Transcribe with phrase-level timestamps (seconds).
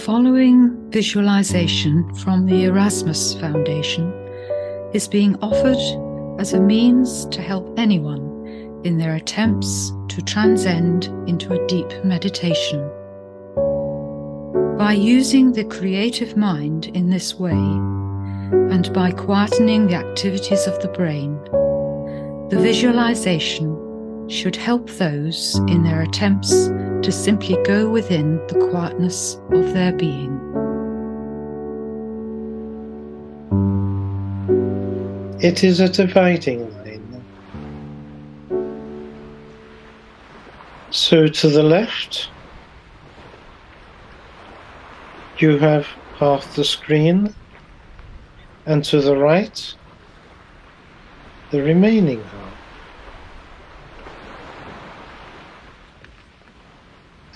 [0.00, 4.10] following visualization from the Erasmus Foundation
[4.94, 11.52] is being offered as a means to help anyone in their attempts to transcend into
[11.52, 12.80] a deep meditation.
[14.78, 20.88] By using the creative mind in this way, and by quietening the activities of the
[20.88, 21.34] brain,
[22.48, 23.76] the visualization
[24.30, 26.68] should help those in their attempts
[27.02, 30.38] to simply go within the quietness of their being.
[35.42, 37.24] It is a dividing line.
[40.90, 42.28] So to the left,
[45.38, 45.86] you have
[46.18, 47.34] half the screen,
[48.66, 49.74] and to the right,
[51.50, 52.49] the remaining half.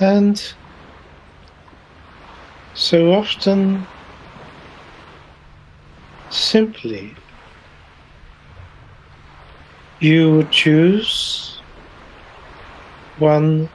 [0.00, 0.42] And
[2.74, 3.86] so often,
[6.30, 7.14] simply,
[10.00, 11.60] you choose
[13.18, 13.68] one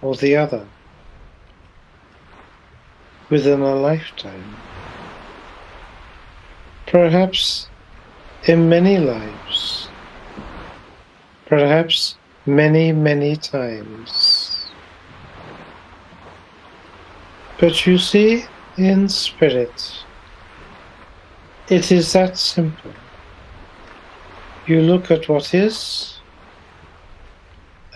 [0.00, 0.66] or the other
[3.28, 4.56] within a lifetime.
[6.86, 7.68] Perhaps
[8.44, 9.88] in many lives.
[11.46, 14.67] Perhaps many, many times.
[17.60, 18.44] But you see,
[18.76, 20.04] in spirit,
[21.68, 22.92] it is that simple.
[24.66, 26.20] You look at what is,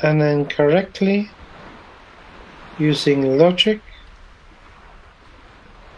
[0.02, 1.30] and then correctly,
[2.78, 3.80] using logic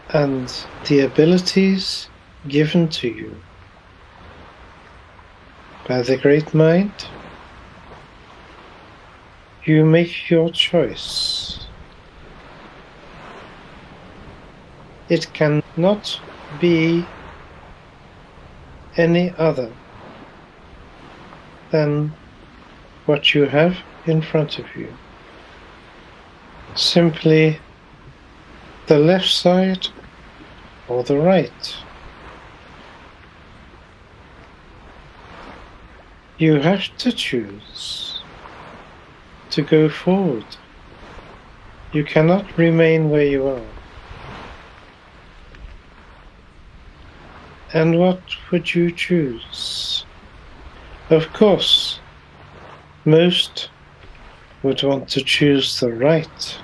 [0.09, 0.53] and
[0.87, 2.09] the abilities
[2.47, 3.35] given to you
[5.87, 6.91] by the great mind,
[9.65, 11.64] you make your choice.
[15.07, 16.19] It cannot
[16.59, 17.05] be
[18.97, 19.71] any other
[21.71, 22.13] than
[23.05, 23.77] what you have
[24.07, 24.91] in front of you.
[26.73, 27.59] Simply
[28.87, 29.87] the left side
[30.87, 31.75] or the right.
[36.37, 38.21] You have to choose
[39.51, 40.45] to go forward.
[41.93, 43.61] You cannot remain where you are.
[47.75, 48.21] And what
[48.51, 50.05] would you choose?
[51.09, 51.99] Of course,
[53.03, 53.69] most
[54.63, 56.57] would want to choose the right.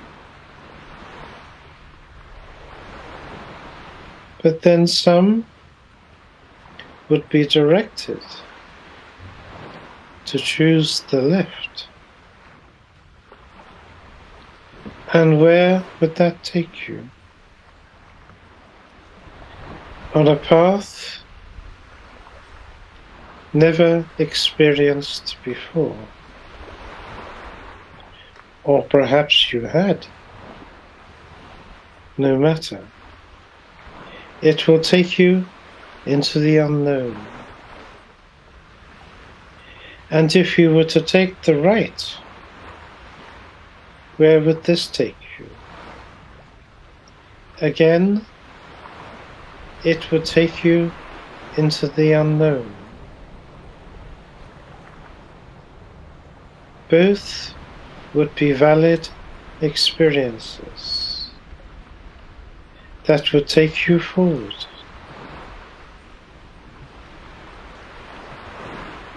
[4.42, 5.46] But then some
[7.10, 8.22] would be directed
[10.28, 11.90] to choose the left.
[15.12, 17.10] And where would that take you?
[20.14, 21.22] On a path
[23.54, 25.98] never experienced before.
[28.66, 30.06] Or perhaps you had.
[32.18, 32.86] No matter.
[34.42, 35.46] It will take you
[36.06, 37.26] into the unknown.
[40.10, 42.18] And if you were to take the right,
[44.18, 45.48] where would this take you?
[47.62, 48.26] Again,
[49.84, 50.92] it would take you
[51.58, 52.74] into the unknown.
[56.90, 57.54] Both
[58.14, 59.08] would be valid
[59.62, 61.30] experiences
[63.06, 64.66] that would take you forward.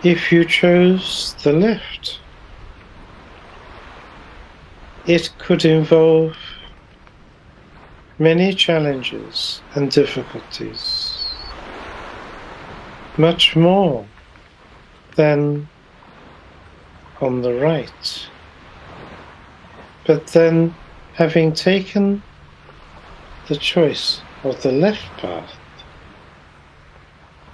[0.03, 2.21] If you chose the left,
[5.07, 6.37] it could involve
[8.19, 11.27] many challenges and difficulties,
[13.19, 14.07] much more
[15.17, 15.69] than
[17.21, 18.29] on the right.
[20.07, 20.75] But then,
[21.15, 22.23] having taken
[23.49, 25.55] the choice of the left path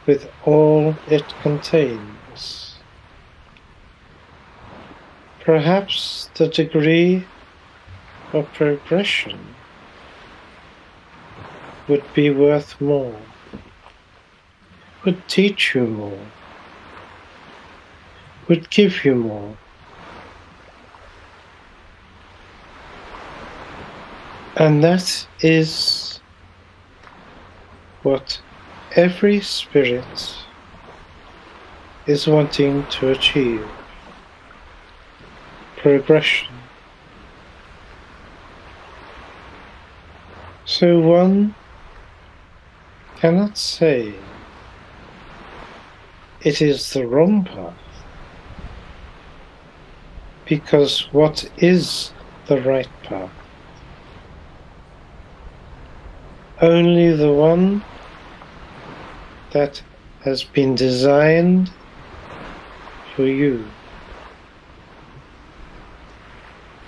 [0.06, 2.75] with all it contains.
[5.41, 7.27] Perhaps the degree
[8.33, 9.39] of progression
[11.91, 13.17] would be worth more,
[15.05, 16.21] would teach you more,
[18.47, 19.57] would give you more.
[24.55, 26.21] And that is
[28.05, 28.41] what
[28.95, 30.37] every spirit
[32.07, 33.67] is wanting to achieve
[35.79, 36.55] progression.
[40.65, 41.57] So one
[43.20, 44.14] cannot say
[46.40, 47.75] it is the wrong path
[50.46, 52.12] because what is
[52.46, 53.31] the right path?
[56.62, 57.84] Only the one
[59.52, 59.82] that
[60.25, 61.70] has been designed
[63.14, 63.67] for you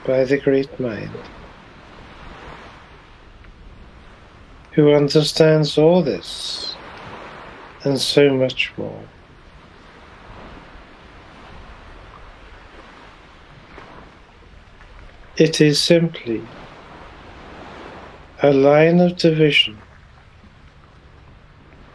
[0.06, 1.10] by the Great Mind,
[4.72, 6.74] who understands all this
[7.84, 9.02] and so much more.
[15.36, 16.42] It is simply
[18.42, 19.78] a line of division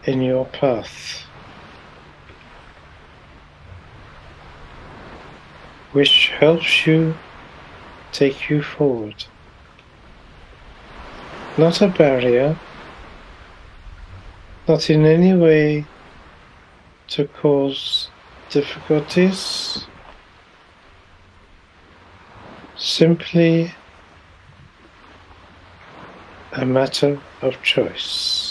[0.06, 1.24] in your path,
[5.92, 7.16] which helps you
[8.12, 9.26] take you forward.
[11.58, 12.58] Not a barrier,
[14.68, 15.86] not in any way
[17.08, 18.10] to cause
[18.50, 19.86] difficulties,
[22.76, 23.74] simply
[26.52, 28.47] a matter of choice.